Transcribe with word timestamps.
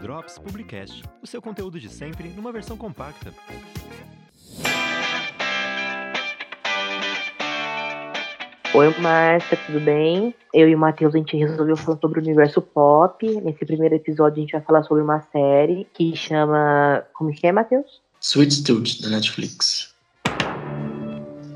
Drops 0.00 0.38
Publicast, 0.38 1.02
o 1.22 1.26
seu 1.26 1.40
conteúdo 1.40 1.78
de 1.78 1.88
sempre 1.88 2.28
numa 2.28 2.52
versão 2.52 2.76
compacta. 2.76 3.32
Oi, 8.72 9.00
Márcia, 9.00 9.58
tudo 9.66 9.80
bem? 9.80 10.34
Eu 10.54 10.68
e 10.68 10.74
o 10.74 10.78
Matheus, 10.78 11.14
a 11.14 11.18
gente 11.18 11.36
resolveu 11.36 11.76
falar 11.76 11.98
sobre 11.98 12.20
o 12.20 12.22
universo 12.22 12.62
pop. 12.62 13.26
Nesse 13.40 13.64
primeiro 13.64 13.96
episódio, 13.96 14.38
a 14.38 14.40
gente 14.40 14.52
vai 14.52 14.60
falar 14.60 14.82
sobre 14.84 15.02
uma 15.02 15.20
série 15.32 15.86
que 15.92 16.14
chama. 16.16 17.04
Como 17.12 17.32
que 17.32 17.46
é, 17.46 17.52
Matheus? 17.52 18.00
Sweet 18.20 18.62
Tooth, 18.64 19.02
da 19.02 19.08
Netflix. 19.08 19.89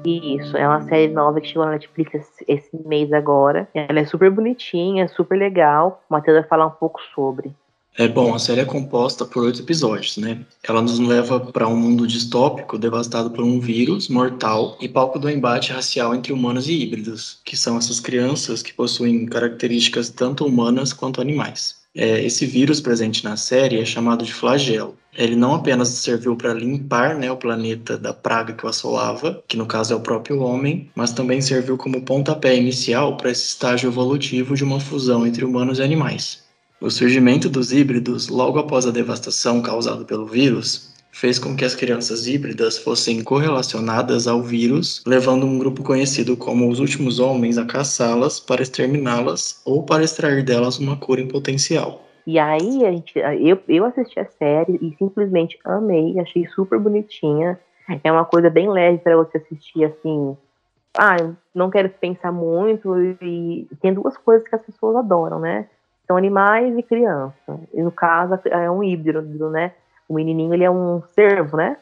Isso, 0.04 0.56
é 0.56 0.66
uma 0.66 0.82
série 0.82 1.12
nova 1.12 1.40
que 1.40 1.48
chegou 1.48 1.64
na 1.64 1.72
Netflix 1.72 2.12
esse, 2.46 2.70
mês 2.86 3.12
agora. 3.12 3.68
Ela 3.74 4.00
é 4.00 4.04
super 4.04 4.30
bonitinha, 4.30 5.08
super 5.08 5.36
legal. 5.36 6.02
O 6.08 6.12
Matheus 6.12 6.38
vai 6.38 6.48
falar 6.48 6.66
um 6.66 6.70
pouco 6.70 7.00
sobre. 7.14 7.52
É 7.96 8.08
bom, 8.08 8.34
a 8.34 8.40
série 8.40 8.60
é 8.60 8.64
composta 8.64 9.24
por 9.24 9.44
oito 9.44 9.62
episódios, 9.62 10.16
né? 10.16 10.44
Ela 10.68 10.82
nos 10.82 10.98
leva 10.98 11.38
para 11.38 11.68
um 11.68 11.76
mundo 11.76 12.08
distópico 12.08 12.76
devastado 12.76 13.30
por 13.30 13.44
um 13.44 13.60
vírus 13.60 14.08
mortal 14.08 14.76
e 14.80 14.88
palco 14.88 15.16
do 15.16 15.30
embate 15.30 15.72
racial 15.72 16.12
entre 16.12 16.32
humanos 16.32 16.68
e 16.68 16.72
híbridos, 16.72 17.40
que 17.44 17.56
são 17.56 17.78
essas 17.78 18.00
crianças 18.00 18.62
que 18.62 18.74
possuem 18.74 19.24
características 19.26 20.10
tanto 20.10 20.44
humanas 20.44 20.92
quanto 20.92 21.20
animais. 21.20 21.83
É, 21.96 22.24
esse 22.24 22.44
vírus 22.44 22.80
presente 22.80 23.22
na 23.22 23.36
série 23.36 23.80
é 23.80 23.84
chamado 23.84 24.24
de 24.24 24.34
flagelo. 24.34 24.96
Ele 25.16 25.36
não 25.36 25.54
apenas 25.54 25.88
serviu 25.88 26.34
para 26.34 26.52
limpar 26.52 27.14
né, 27.14 27.30
o 27.30 27.36
planeta 27.36 27.96
da 27.96 28.12
praga 28.12 28.52
que 28.52 28.66
o 28.66 28.68
assolava, 28.68 29.42
que 29.46 29.56
no 29.56 29.64
caso 29.64 29.92
é 29.92 29.96
o 29.96 30.00
próprio 30.00 30.40
homem, 30.40 30.90
mas 30.96 31.12
também 31.12 31.40
serviu 31.40 31.76
como 31.76 32.02
pontapé 32.02 32.56
inicial 32.56 33.16
para 33.16 33.30
esse 33.30 33.46
estágio 33.46 33.88
evolutivo 33.88 34.56
de 34.56 34.64
uma 34.64 34.80
fusão 34.80 35.24
entre 35.24 35.44
humanos 35.44 35.78
e 35.78 35.82
animais. 35.82 36.42
O 36.80 36.90
surgimento 36.90 37.48
dos 37.48 37.72
híbridos 37.72 38.28
logo 38.28 38.58
após 38.58 38.86
a 38.86 38.90
devastação 38.90 39.62
causada 39.62 40.04
pelo 40.04 40.26
vírus 40.26 40.93
fez 41.14 41.38
com 41.38 41.54
que 41.54 41.64
as 41.64 41.76
crianças 41.76 42.26
híbridas 42.26 42.76
fossem 42.76 43.22
correlacionadas 43.22 44.26
ao 44.26 44.42
vírus, 44.42 45.00
levando 45.06 45.46
um 45.46 45.58
grupo 45.58 45.84
conhecido 45.84 46.36
como 46.36 46.68
os 46.68 46.80
últimos 46.80 47.20
homens 47.20 47.56
a 47.56 47.64
caçá-las 47.64 48.40
para 48.40 48.62
exterminá-las 48.62 49.62
ou 49.64 49.84
para 49.84 50.02
extrair 50.02 50.42
delas 50.42 50.78
uma 50.80 50.96
cura 50.96 51.20
em 51.20 51.28
potencial. 51.28 52.02
E 52.26 52.36
aí, 52.36 52.84
a 52.84 52.90
gente, 52.90 53.16
eu, 53.40 53.60
eu 53.68 53.84
assisti 53.84 54.18
a 54.18 54.26
série 54.26 54.76
e 54.82 54.96
simplesmente 54.98 55.56
amei, 55.64 56.18
achei 56.18 56.46
super 56.48 56.80
bonitinha. 56.80 57.60
É 58.02 58.10
uma 58.10 58.24
coisa 58.24 58.50
bem 58.50 58.68
leve 58.68 58.98
para 58.98 59.16
você 59.16 59.38
assistir 59.38 59.84
assim. 59.84 60.36
Ah, 60.98 61.16
não 61.54 61.70
quero 61.70 61.90
pensar 61.90 62.32
muito. 62.32 62.96
E 63.22 63.68
tem 63.80 63.92
duas 63.92 64.16
coisas 64.16 64.48
que 64.48 64.56
as 64.56 64.62
pessoas 64.62 64.96
adoram, 64.96 65.38
né? 65.38 65.66
São 66.06 66.16
animais 66.16 66.76
e 66.76 66.82
criança. 66.82 67.60
E 67.72 67.82
no 67.82 67.92
caso, 67.92 68.40
é 68.46 68.70
um 68.70 68.82
híbrido, 68.82 69.50
né? 69.50 69.72
O 70.08 70.14
menininho, 70.14 70.54
ele 70.54 70.64
é 70.64 70.70
um 70.70 71.02
cervo, 71.14 71.56
né? 71.56 71.76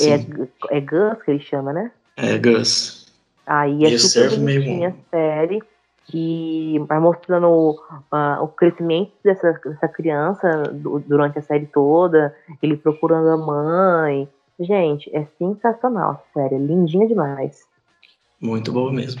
É, 0.00 0.76
é 0.76 0.80
Gus 0.80 1.22
que 1.22 1.30
ele 1.30 1.40
chama, 1.40 1.72
né? 1.72 1.90
É 2.16 2.38
Gus. 2.38 3.06
Aí 3.46 3.84
é 3.84 3.88
e 3.88 3.98
super 3.98 4.38
bonitinha 4.38 4.90
a 4.90 5.10
série 5.10 5.62
que 6.06 6.78
vai 6.88 6.98
mostrando 6.98 7.48
uh, 7.48 8.42
o 8.42 8.48
crescimento 8.48 9.12
dessa, 9.24 9.52
dessa 9.52 9.88
criança 9.88 10.62
durante 11.06 11.38
a 11.38 11.42
série 11.42 11.66
toda, 11.66 12.34
ele 12.60 12.76
procurando 12.76 13.28
a 13.28 13.36
mãe. 13.36 14.28
Gente, 14.58 15.10
é 15.14 15.26
sensacional 15.38 16.10
a 16.10 16.32
série, 16.32 16.56
é 16.56 16.58
lindinha 16.58 17.06
demais. 17.06 17.64
Muito 18.40 18.72
boa 18.72 18.92
mesmo. 18.92 19.20